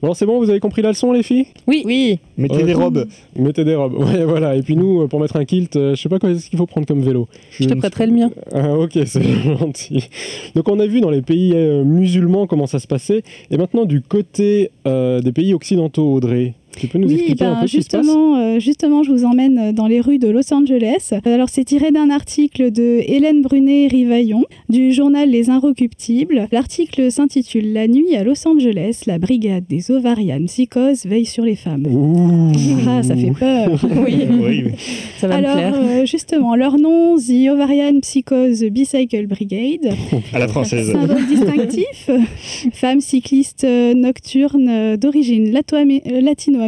[0.00, 1.46] Bon, alors c'est bon, vous avez compris la leçon, les filles?
[1.66, 2.20] Oui, Oui.
[2.38, 2.62] Mettez Ouais.
[2.64, 3.06] des robes.
[3.36, 3.94] Mettez des robes.
[3.98, 4.54] Ouais, voilà.
[4.54, 6.58] Et puis nous, euh, pour mettre un kilt, euh, je sais pas quoi est-ce qu'il
[6.58, 7.26] faut prendre comme vélo.
[7.58, 8.30] je te prêterai le mien.
[8.52, 9.22] Ah, ok, c'est
[9.58, 10.08] gentil.
[10.54, 13.22] Donc on a vu dans les pays euh, musulmans comment ça se passait.
[13.50, 17.54] Et maintenant, du côté euh, des pays occidentaux, Audrey, tu peux nous Oui, expliquer un
[17.54, 20.18] ben, peu ce qui se passe justement, euh, justement, je vous emmène dans les rues
[20.18, 21.10] de Los Angeles.
[21.24, 26.48] Alors, c'est tiré d'un article de Hélène Brunet-Rivaillon du journal Les Inrecuptibles.
[26.52, 31.56] L'article s'intitule La nuit à Los Angeles, la brigade des ovariennes psychoses veille sur les
[31.56, 31.86] femmes.
[31.86, 32.52] Ouh.
[32.88, 33.70] Ah, ça fait peur.
[34.04, 34.72] Oui, Oui, oui.
[35.18, 35.74] ça va me Alors, plaire.
[35.76, 39.94] euh, justement, leur nom, The Ovarian Psychose Bicycle Brigade.
[40.32, 40.92] À la française.
[40.92, 42.10] Symbole distinctif,
[42.72, 46.02] femme cycliste euh, nocturne euh, d'origine lato-amé-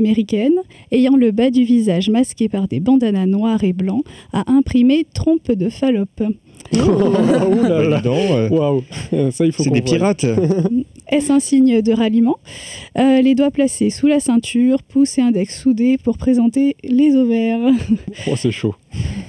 [0.01, 0.55] latino-américaine,
[0.93, 5.51] ayant le bas du visage masqué par des bandanas noirs et blancs, a imprimé trompe
[5.51, 6.23] de Fallope.
[6.73, 6.83] Là
[7.69, 7.97] Bah, là.
[7.99, 8.83] dis donc, euh, Waouh,
[9.31, 10.27] ça il faut c'est des pirates.
[11.09, 12.37] Est-ce un signe de ralliement
[12.99, 17.61] Euh, Les doigts placés sous la ceinture, pouce et index soudés pour présenter les ovaires.
[18.29, 18.75] Oh, c'est chaud.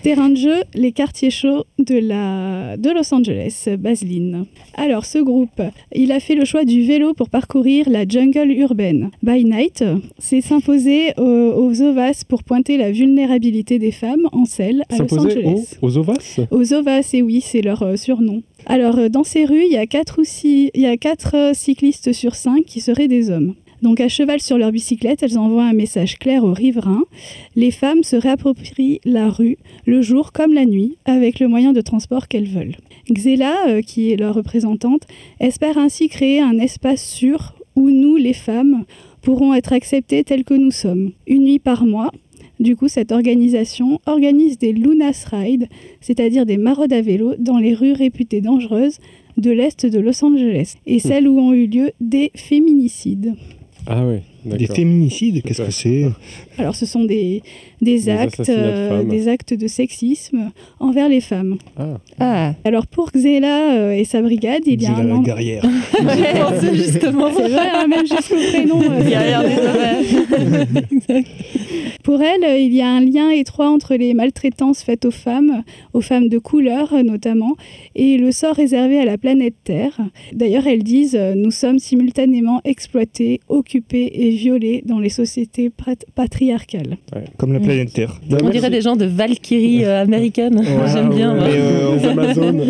[0.02, 2.78] Terrain de jeu, les quartiers chauds de, la...
[2.78, 4.46] de Los Angeles, Baseline.
[4.76, 5.62] Alors, ce groupe,
[5.94, 9.10] il a fait le choix du vélo pour parcourir la jungle urbaine.
[9.22, 9.84] By Night,
[10.18, 15.08] c'est s'imposer aux, aux Ovas pour pointer la vulnérabilité des femmes en selle à Los
[15.10, 15.78] S'imposer aux, Angeles.
[15.82, 16.40] aux ovas?
[16.52, 18.42] Aux Ovas, et oui, c'est leur euh, surnom.
[18.70, 21.36] Alors, euh, dans ces rues, il y a quatre, ou six, il y a quatre
[21.36, 23.56] euh, cyclistes sur cinq qui seraient des hommes.
[23.82, 27.06] Donc, à cheval sur leur bicyclette, elles envoient un message clair aux riverains.
[27.56, 31.80] Les femmes se réapproprient la rue, le jour comme la nuit, avec le moyen de
[31.80, 32.76] transport qu'elles veulent.
[33.10, 35.04] Xela, euh, qui est leur représentante,
[35.40, 38.84] espère ainsi créer un espace sûr où nous, les femmes,
[39.22, 41.12] pourrons être acceptées telles que nous sommes.
[41.26, 42.12] Une nuit par mois,
[42.60, 45.68] du coup, cette organisation organise des Lunas Rides,
[46.02, 48.98] c'est-à-dire des maraudes à vélo dans les rues réputées dangereuses
[49.38, 53.36] de l'est de Los Angeles, et celles où ont eu lieu des féminicides.
[53.86, 54.24] Ah ouais,
[54.56, 56.06] Des féminicides, qu'est-ce que c'est
[56.58, 57.42] Alors, ce sont des,
[57.82, 61.58] des, Des actes, de euh, des actes de sexisme envers les femmes.
[61.78, 62.00] Ah.
[62.20, 65.64] Ah, Alors, pour Xela euh, et sa brigade, il y a un guerrière.
[66.00, 67.30] J'ai pensé justement.
[67.36, 68.82] C'est vrai, hein, même jusqu'au prénom.
[68.82, 71.24] euh, Derrière des ovaires.
[72.04, 75.64] Pour elle, euh, il y a un lien étroit entre les maltraitances faites aux femmes,
[75.94, 77.56] aux femmes de couleur euh, notamment,
[77.96, 80.00] et le sort réservé à la planète Terre.
[80.32, 86.06] D'ailleurs, elles disent euh, Nous sommes simultanément exploités, occupés et violés dans les sociétés pat-
[86.16, 86.98] patriarcales.
[87.38, 88.20] Comme la planète Terre.
[88.30, 88.50] On merci.
[88.52, 90.64] dirait des gens de Valkyrie euh, américaine.
[90.94, 91.34] J'aime bien.
[91.36, 91.46] moi.
[91.48, 92.64] Mais, euh, Les Amazones.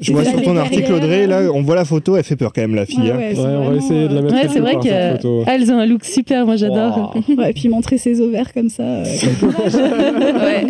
[0.00, 2.60] Je vois sur ton article, Audrey, là, on voit la photo, elle fait peur quand
[2.60, 3.00] même, la fille.
[3.00, 3.16] Ouais, hein.
[3.16, 4.92] ouais, Ouais, c'est on va essayer de la euh, mettre Ouais, c'est vrai part, cette
[4.92, 5.44] que photo.
[5.46, 7.14] Ah, elles ont un look super, moi j'adore.
[7.36, 8.82] Ouais, et puis montrer ses ovaires comme ça.
[8.82, 9.04] euh,
[9.94, 10.66] Ouais.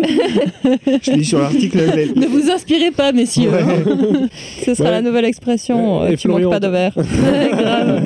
[1.02, 1.78] Je lis sur l'article.
[2.16, 3.50] ne vous inspirez pas, messieurs.
[3.50, 4.28] Ouais.
[4.64, 4.94] ce sera Ouais.
[4.96, 6.00] la nouvelle expression.
[6.02, 6.60] Ouais, euh, manques Florian, pas.
[6.96, 8.02] Ouais, grave.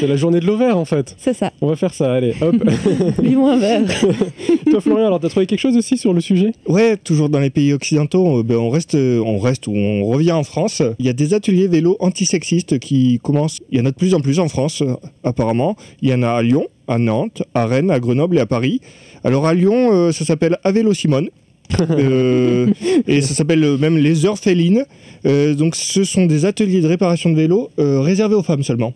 [0.00, 1.05] C'est la journée de l'ovaire en fait.
[1.16, 1.52] C'est ça.
[1.60, 2.56] On va faire ça, allez, hop.
[3.22, 3.82] Lis-moi un verre.
[4.70, 6.52] Toi Florian, alors t'as trouvé quelque chose aussi sur le sujet?
[6.66, 10.04] Ouais, toujours dans les pays occidentaux, euh, ben, on reste, euh, on reste ou on
[10.06, 10.82] revient en France.
[10.98, 13.60] Il y a des ateliers vélo antisexistes qui commencent.
[13.70, 15.76] Il y en a de plus en plus en France, euh, apparemment.
[16.02, 18.80] Il y en a à Lyon, à Nantes, à Rennes, à Grenoble et à Paris.
[19.24, 21.28] Alors à Lyon, euh, ça s'appelle À vélo Simone.
[21.90, 22.72] Euh,
[23.06, 24.84] et ça s'appelle même les heures félines.
[25.26, 28.94] Euh, donc ce sont des ateliers de réparation de vélo euh, réservés aux femmes seulement.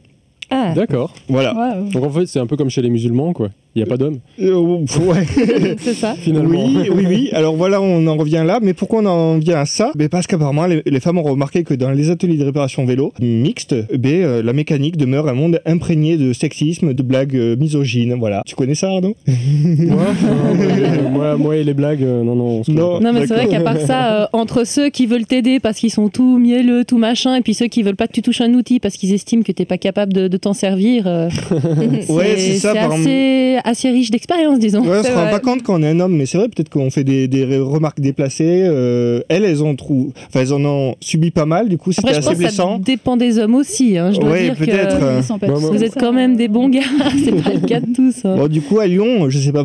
[0.50, 1.14] Ah, D'accord.
[1.28, 1.76] Voilà.
[1.92, 3.50] Donc en fait, c'est un peu comme chez les musulmans, quoi.
[3.76, 5.26] Il n'y a pas d'hommes, Euh, ouais.
[5.78, 6.14] c'est ça.
[6.14, 6.64] finalement.
[6.66, 7.28] Oui, oui, oui.
[7.32, 8.58] Alors voilà, on en revient là.
[8.60, 9.92] Mais pourquoi on en vient à ça?
[9.94, 13.12] Ben Parce qu'apparemment, les, les femmes ont remarqué que dans les ateliers de réparation vélo
[13.20, 18.14] mixtes, ben, euh, la mécanique demeure un monde imprégné de sexisme, de blagues euh, misogynes.
[18.18, 18.42] Voilà.
[18.44, 19.14] Tu connais ça, Arnaud?
[19.26, 20.04] Moi,
[20.58, 22.44] mais, moi, moi et les blagues, euh, non, non.
[22.44, 22.98] on se connaît Non.
[22.98, 23.04] pas.
[23.04, 25.90] Non, mais c'est vrai qu'à part ça, euh, entre ceux qui veulent t'aider parce qu'ils
[25.92, 28.52] sont tout mielleux, tout machin, et puis ceux qui veulent pas que tu touches un
[28.54, 31.28] outil parce qu'ils estiment que t'es pas capable de, de t'en servir, euh,
[32.08, 32.96] Ouais, c'est ça, par
[33.64, 34.80] assez, riche d'expérience, disons.
[34.82, 36.68] Ouais, on se rend pas compte quand on est un homme, mais c'est vrai, peut-être
[36.68, 38.62] qu'on fait des, des remarques déplacées.
[38.64, 40.12] euh, elles, elles, ont trou...
[40.28, 42.78] enfin, elles en ont subi pas mal, du coup, c'était assez pense que ça blessant.
[42.78, 43.96] dépend des hommes aussi.
[43.98, 44.12] Hein.
[44.12, 46.68] Je dois Ouais, dire que peut-être, euh, pas Bah, vous êtes quand même des bons
[46.68, 46.80] gars.
[47.24, 48.24] c'est pas le cas de tous.
[48.24, 48.36] hein.
[48.36, 49.64] Bon, du coup, à Lyon, je sais pas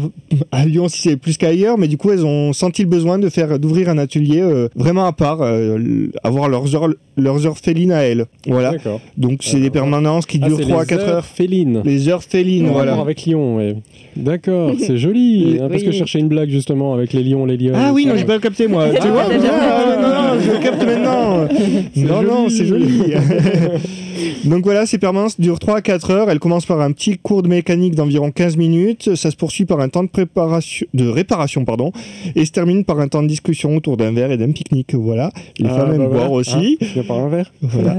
[0.51, 3.29] à Lyon si c'est plus qu'ailleurs, mais du coup, elles ont senti le besoin de
[3.29, 7.91] faire d'ouvrir un atelier euh, vraiment à part, euh, avoir leurs heures, leurs heures félines
[7.91, 8.25] à elles.
[8.47, 8.71] Voilà.
[8.71, 8.99] D'accord.
[9.17, 11.25] Donc, c'est Euh, des permanences qui Ah, durent c'est 3 à les 4 heures.
[11.25, 11.81] félines.
[11.85, 12.91] Les heures félines, En voilà.
[12.91, 13.75] rapport avec Lyon, ouais.
[14.15, 15.57] D'accord, c'est joli.
[15.61, 17.73] Hein, parce que je cherchais une blague justement avec les lions, les lions.
[17.75, 18.87] Ah oui, non, j'ai pas capté moi.
[19.01, 21.47] tu vois Ah, Non, non, je le capte maintenant.
[21.95, 22.87] Non, non, c'est joli.
[24.45, 26.29] Donc voilà, ces permanences durent 3 à 4 heures.
[26.31, 29.15] Elles commencent par un petit cours de mécanique d'environ 15 minutes.
[29.15, 31.91] Ça se poursuit par un temps de, préparation, de réparation pardon,
[32.35, 34.93] et se termine par un temps de discussion autour d'un verre et d'un pique-nique.
[34.93, 35.31] Voilà.
[35.59, 36.19] Les Ah, femmes bah aiment voilà.
[36.27, 36.77] boire aussi.
[36.81, 37.51] Ah, un verre.
[37.61, 37.95] Voilà.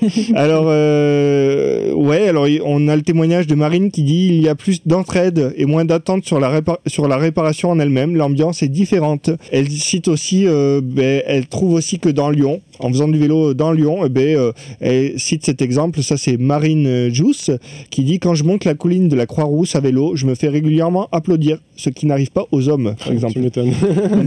[0.34, 4.54] alors, euh, ouais, alors on a le témoignage de Marine qui dit il y a
[4.54, 8.16] plus d'entraide et moins d'attente sur, la sur la réparation en elle-même.
[8.16, 9.30] L'ambiance est différente.
[9.52, 13.54] Elle cite aussi, euh, ben, elle trouve aussi que dans Lyon, en faisant du vélo
[13.54, 16.02] dans Lyon, eh ben, euh, elle cite cet exemple.
[16.02, 17.50] Ça, c'est Marine Jousse
[17.90, 20.48] qui dit quand je monte la colline de la Croix-Rousse à vélo, je me fais
[20.48, 23.32] régulièrement applaudir, ce qui n'arrive pas aux hommes, par exemple.
[23.34, 23.72] Tu m'étonnes.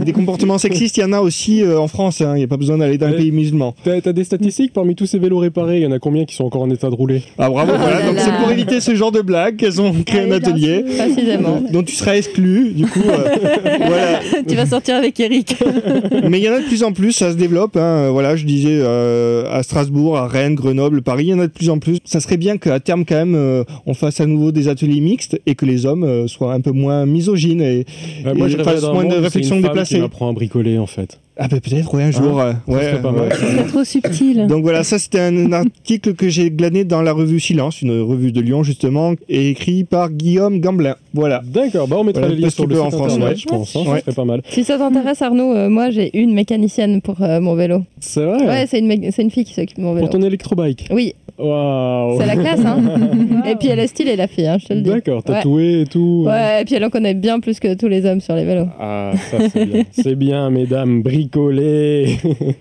[0.04, 2.20] Des comportements sexistes, il y en a aussi euh, en France.
[2.20, 2.32] hein.
[2.34, 3.18] Il n'y a pas besoin d'aller dans les Ouais.
[3.18, 3.74] pays musulmans.
[3.84, 5.78] T'as t'as des statistiques parmi tous ces vélos réparés?
[5.78, 7.22] Il y en a combien qui sont encore en état de rouler?
[7.38, 8.00] Ah bravo, voilà.
[8.00, 10.84] là Donc c'est pour éviter ce genre de blague qu'elles ont créé Allez, un atelier.
[10.96, 11.62] Précisément.
[11.72, 12.72] dont tu seras exclu.
[12.72, 13.24] Du coup, euh,
[13.86, 14.20] voilà.
[14.46, 15.56] tu vas sortir avec Eric.
[16.28, 17.76] Mais il y en a de plus en plus, ça se développe.
[17.76, 18.10] hein.
[18.10, 21.52] Voilà, je disais euh, à Strasbourg, à Rennes, Grenoble, Paris, il y en a de
[21.52, 21.98] plus en plus.
[22.04, 25.40] Ça serait bien qu'à terme quand même, euh, on fasse à nouveau des ateliers mixtes
[25.46, 27.84] et que les hommes euh, soient un peu moins misogynes et,
[28.26, 29.94] Euh, Moi, et je fassent moins monde de où c'est réflexion une femme déplacée.
[29.96, 31.18] qui m'apprend à bricoler en fait.
[31.44, 32.40] Ah ben peut-être, ouais, un jour.
[32.40, 33.28] euh, ouais, serait pas ouais.
[33.28, 33.32] mal.
[33.36, 34.46] C'est trop subtil.
[34.46, 38.30] Donc voilà, ça c'était un article que j'ai glané dans la revue Silence, une revue
[38.30, 40.94] de Lyon justement, et écrit par Guillaume Gamblin.
[41.14, 41.42] Voilà.
[41.44, 43.36] D'accord, bah on mettra Voilà, les liens sur le site en France, internet, ouais.
[43.40, 43.74] je pense.
[43.74, 43.96] hein, Ouais.
[43.96, 44.42] Ça serait pas mal.
[44.50, 47.82] Si ça t'intéresse, Arnaud, euh, moi j'ai une mécanicienne pour euh, mon vélo.
[47.98, 50.06] C'est vrai Ouais, c'est une, une fille qui s'occupe de mon vélo.
[50.06, 52.78] Pour ton électrobike Oui, Waouh c'est la classe, hein.
[53.46, 54.90] et puis elle est stylée, la fille, hein, je te le dis.
[54.90, 55.34] D'accord, Ouais.
[55.34, 56.24] tatoué et tout.
[56.26, 58.68] Ouais, et puis elle en connaît bien plus que tous les hommes sur les vélos.
[58.78, 59.82] Ah, ça c'est bien.
[59.90, 62.16] c'est bien, mesdames, bricolées.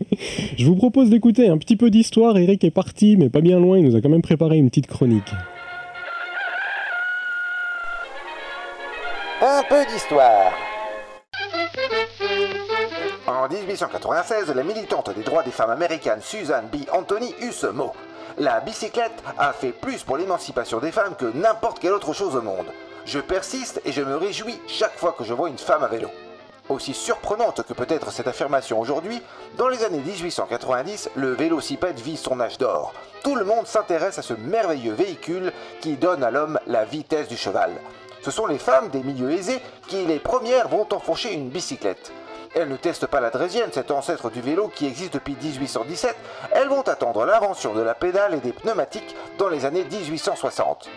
[0.58, 2.38] Je vous propose d'écouter un petit peu d'histoire.
[2.38, 3.78] Eric est parti, mais pas bien loin.
[3.78, 5.32] Il nous a quand même préparé une petite chronique.
[9.42, 10.52] Un peu d'histoire.
[13.28, 16.78] En 1896, la militante des droits des femmes américaines Susan B.
[16.94, 17.92] Anthony eut ce mot.
[18.42, 22.42] La bicyclette a fait plus pour l'émancipation des femmes que n'importe quelle autre chose au
[22.42, 22.66] monde.
[23.06, 26.10] Je persiste et je me réjouis chaque fois que je vois une femme à vélo.
[26.68, 29.22] Aussi surprenante que peut être cette affirmation aujourd'hui,
[29.60, 32.96] dans les années 1890, le vélocipède vit son âge d'or.
[33.24, 37.38] Tout le monde s'intéresse à ce merveilleux véhicule qui donne à l'homme la vitesse du
[37.38, 37.70] cheval.
[38.24, 42.12] Ce sont les femmes des milieux aisés qui, les premières, vont enfourcher une bicyclette.
[42.54, 46.16] Elles ne testent pas la draisienne, cet ancêtre du vélo qui existe depuis 1817.
[46.52, 50.90] Elles vont attendre l'invention de la pédale et des pneumatiques dans les années 1860.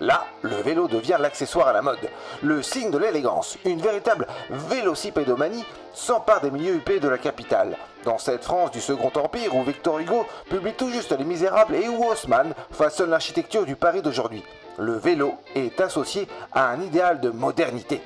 [0.00, 2.10] Là, le vélo devient l'accessoire à la mode,
[2.42, 3.56] le signe de l'élégance.
[3.64, 7.76] Une véritable vélocipédomanie s'empare des milieux huppés de la capitale.
[8.04, 11.88] Dans cette France du Second Empire où Victor Hugo publie tout juste Les Misérables et
[11.88, 14.44] où Haussmann façonne l'architecture du Paris d'aujourd'hui,
[14.78, 18.02] le vélo est associé à un idéal de modernité.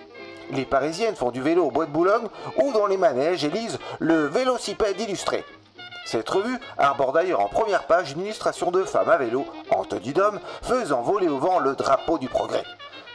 [0.52, 3.78] Les Parisiennes font du vélo au bois de Boulogne ou dans les manèges et lisent
[4.00, 5.44] le Vélocipède illustré.
[6.04, 10.12] Cette revue arbore d'ailleurs en première page une illustration de femmes à vélo, en tenue
[10.12, 12.64] d'homme, faisant voler au vent le drapeau du progrès.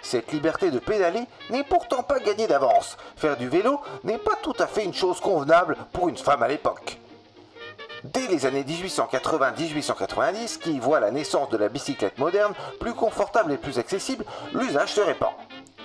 [0.01, 2.95] Cette liberté de pédaler n'est pourtant pas gagnée d'avance.
[3.17, 6.47] Faire du vélo n'est pas tout à fait une chose convenable pour une femme à
[6.47, 6.99] l'époque.
[8.03, 13.57] dès les années 1880-1890, qui voit la naissance de la bicyclette moderne, plus confortable et
[13.57, 15.31] plus accessible, l'usage se répand.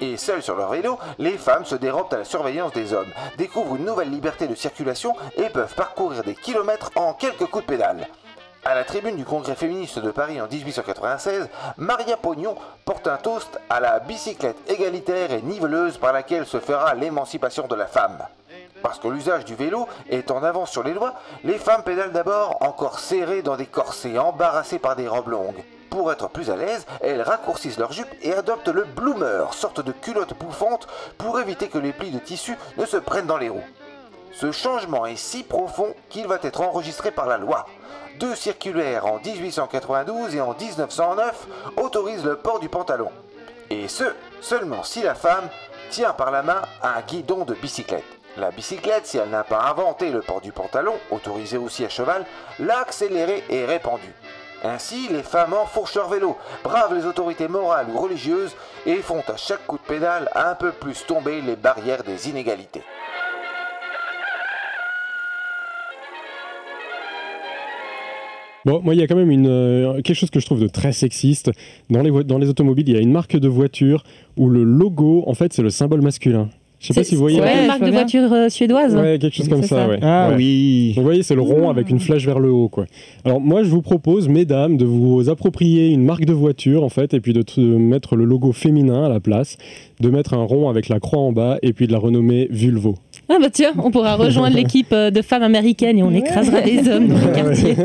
[0.00, 3.76] Et seuls sur leur vélo, les femmes se dérobent à la surveillance des hommes, découvrent
[3.76, 8.08] une nouvelle liberté de circulation et peuvent parcourir des kilomètres en quelques coups de pédale.
[8.64, 13.58] À la tribune du Congrès féministe de Paris en 1896, Maria Pognon porte un toast
[13.70, 18.18] à la bicyclette égalitaire et niveleuse par laquelle se fera l'émancipation de la femme.
[18.82, 22.58] Parce que l'usage du vélo est en avance sur les lois, les femmes pédalent d'abord
[22.60, 25.64] encore serrées dans des corsets, embarrassées par des robes longues.
[25.90, 29.92] Pour être plus à l'aise, elles raccourcissent leur jupe et adoptent le bloomer, sorte de
[29.92, 30.86] culotte bouffante,
[31.18, 33.64] pour éviter que les plis de tissu ne se prennent dans les roues.
[34.32, 37.66] Ce changement est si profond qu'il va être enregistré par la loi.
[38.20, 43.10] Deux circulaires en 1892 et en 1909 autorisent le port du pantalon.
[43.70, 44.04] Et ce,
[44.40, 45.48] seulement si la femme
[45.90, 48.04] tient par la main un guidon de bicyclette.
[48.36, 52.24] La bicyclette, si elle n'a pas inventé le port du pantalon, autorisé aussi à cheval,
[52.60, 54.14] l'a accéléré et répandu.
[54.62, 59.36] Ainsi, les femmes enfourchent leur vélo, bravent les autorités morales ou religieuses et font à
[59.36, 62.82] chaque coup de pédale un peu plus tomber les barrières des inégalités.
[68.66, 70.68] Bon, moi, il y a quand même une, euh, quelque chose que je trouve de
[70.68, 71.50] très sexiste.
[71.88, 74.04] Dans les, dans les automobiles, il y a une marque de voiture
[74.36, 76.50] où le logo, en fait, c'est le symbole masculin.
[76.80, 77.40] Je sais pas si vous voyez.
[77.44, 79.98] C'est une marque de voiture euh, suédoise Ouais, quelque chose comme ça, ouais.
[80.00, 80.36] Ah Ouais.
[80.36, 80.92] oui.
[80.96, 82.86] Vous voyez, c'est le rond avec une flèche vers le haut, quoi.
[83.24, 87.12] Alors moi, je vous propose, mesdames, de vous approprier une marque de voiture, en fait,
[87.12, 87.44] et puis de
[87.76, 89.58] mettre le logo féminin à la place,
[90.00, 92.94] de mettre un rond avec la croix en bas, et puis de la renommer Vulvo.
[93.32, 96.88] Ah bah tiens, on pourra rejoindre l'équipe euh, de femmes américaines et on écrasera des
[96.88, 97.76] hommes dans le quartier.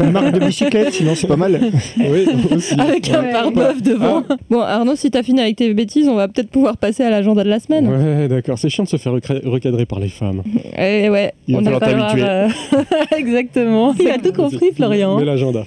[0.00, 1.60] Une marque de bicyclette, sinon c'est pas mal.
[1.98, 2.78] Oui, aussi.
[2.78, 4.22] Avec un pare-bœuf devant.
[4.48, 7.42] Bon, Arnaud, si t'as fini avec tes bêtises, on va peut-être pouvoir passer à l'agenda
[7.42, 7.88] de la semaine.
[7.88, 8.58] Ouais, d'accord.
[8.58, 10.42] C'est chiant de se faire recadrer par les femmes.
[10.78, 12.48] Eh ouais, Il va on a falloir euh,
[13.16, 13.94] Exactement.
[13.98, 15.18] Il a tout compris, Florian.
[15.18, 15.64] Mais l'agenda.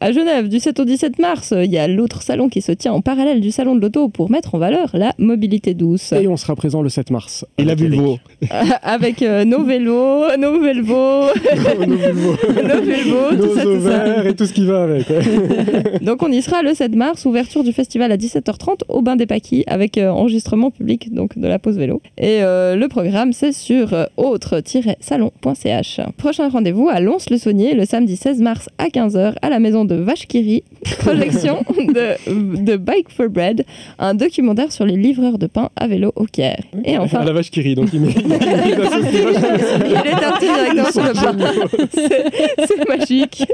[0.00, 2.92] À Genève, du 7 au 17 mars, il y a l'autre salon qui se tient
[2.92, 6.12] en parallèle du salon de l'auto pour mettre en valeur la mobilité douce.
[6.12, 7.46] Et on sera présent le 7 mars.
[7.56, 8.18] Et la vulvo.
[8.82, 11.88] Avec euh, nos vélos, nos Velvo, Eric.
[11.88, 12.32] Nos vulvos.
[12.62, 15.08] nos Velvo, tout Nos ça, tout et tout ce qui va avec.
[15.08, 15.98] ouais.
[16.02, 19.26] Donc on y sera le 7 mars, ouverture du festival à 17h30 au Bain des
[19.26, 22.00] Paquis avec euh, enregistrement public donc de la pause vélo.
[22.18, 26.00] Et euh, le programme c'est sur autre-salon.ch.
[26.16, 30.62] Prochain rendez-vous à Lons-le-Saunier le samedi 16 mars à 15h à la maison de Vachekiri.
[30.98, 33.64] Projection de, de Bike for Bread,
[33.98, 36.62] un documentaire sur les livreurs de pain à vélo au Caire.
[36.84, 38.00] Et enfin, À la rit, donc il
[38.46, 43.44] il est parti directement sur le C'est magique.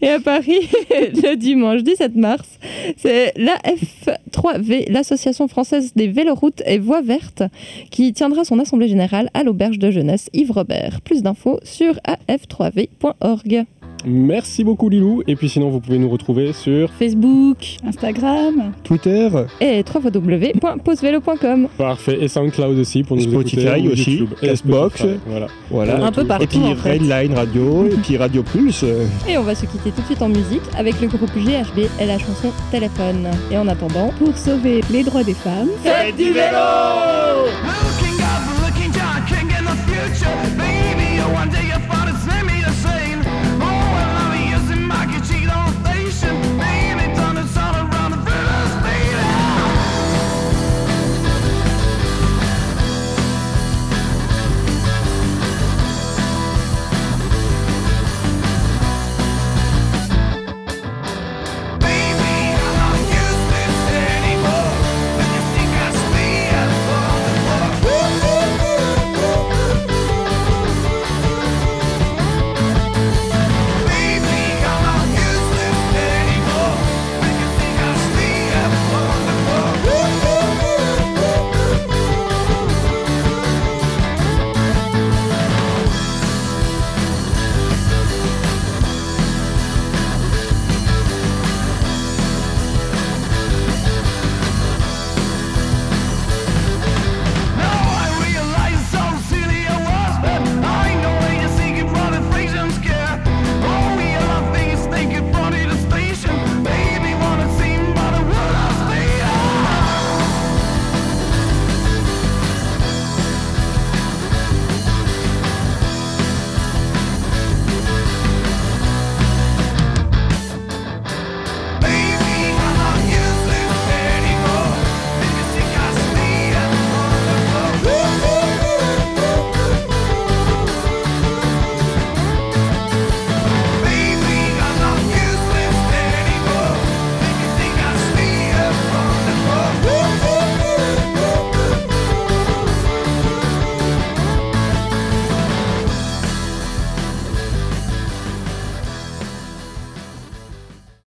[0.00, 2.48] Et à Paris, le dimanche 17 mars,
[2.96, 7.42] c'est l'AF3V, l'Association française des véloroutes et voies vertes,
[7.90, 11.00] qui tiendra son assemblée générale à l'auberge de jeunesse Yves Robert.
[11.02, 11.94] Plus d'infos sur
[12.28, 13.66] af3v.org.
[14.06, 15.22] Merci beaucoup Lilou.
[15.26, 17.56] Et puis sinon, vous pouvez nous retrouver sur Facebook.
[17.86, 18.72] Instagram.
[18.84, 19.28] Twitter,
[19.60, 21.68] Et www.posevelo.com.
[21.76, 24.28] Parfait et SoundCloud aussi pour nous Spotify écouter, ou aussi, YouTube.
[24.42, 24.96] Et Castbox.
[25.00, 25.46] Spotify, Voilà.
[25.70, 26.04] voilà.
[26.04, 26.92] Un peu partout Et puis en fait.
[26.98, 28.84] Redline Radio, et puis Radio Plus.
[29.28, 32.06] Et on va se quitter tout de suite en musique avec le groupe GHB et
[32.06, 33.26] la chanson Téléphone.
[33.50, 35.68] Et en attendant, Pour sauver les droits des femmes.
[35.82, 37.48] faites du vélo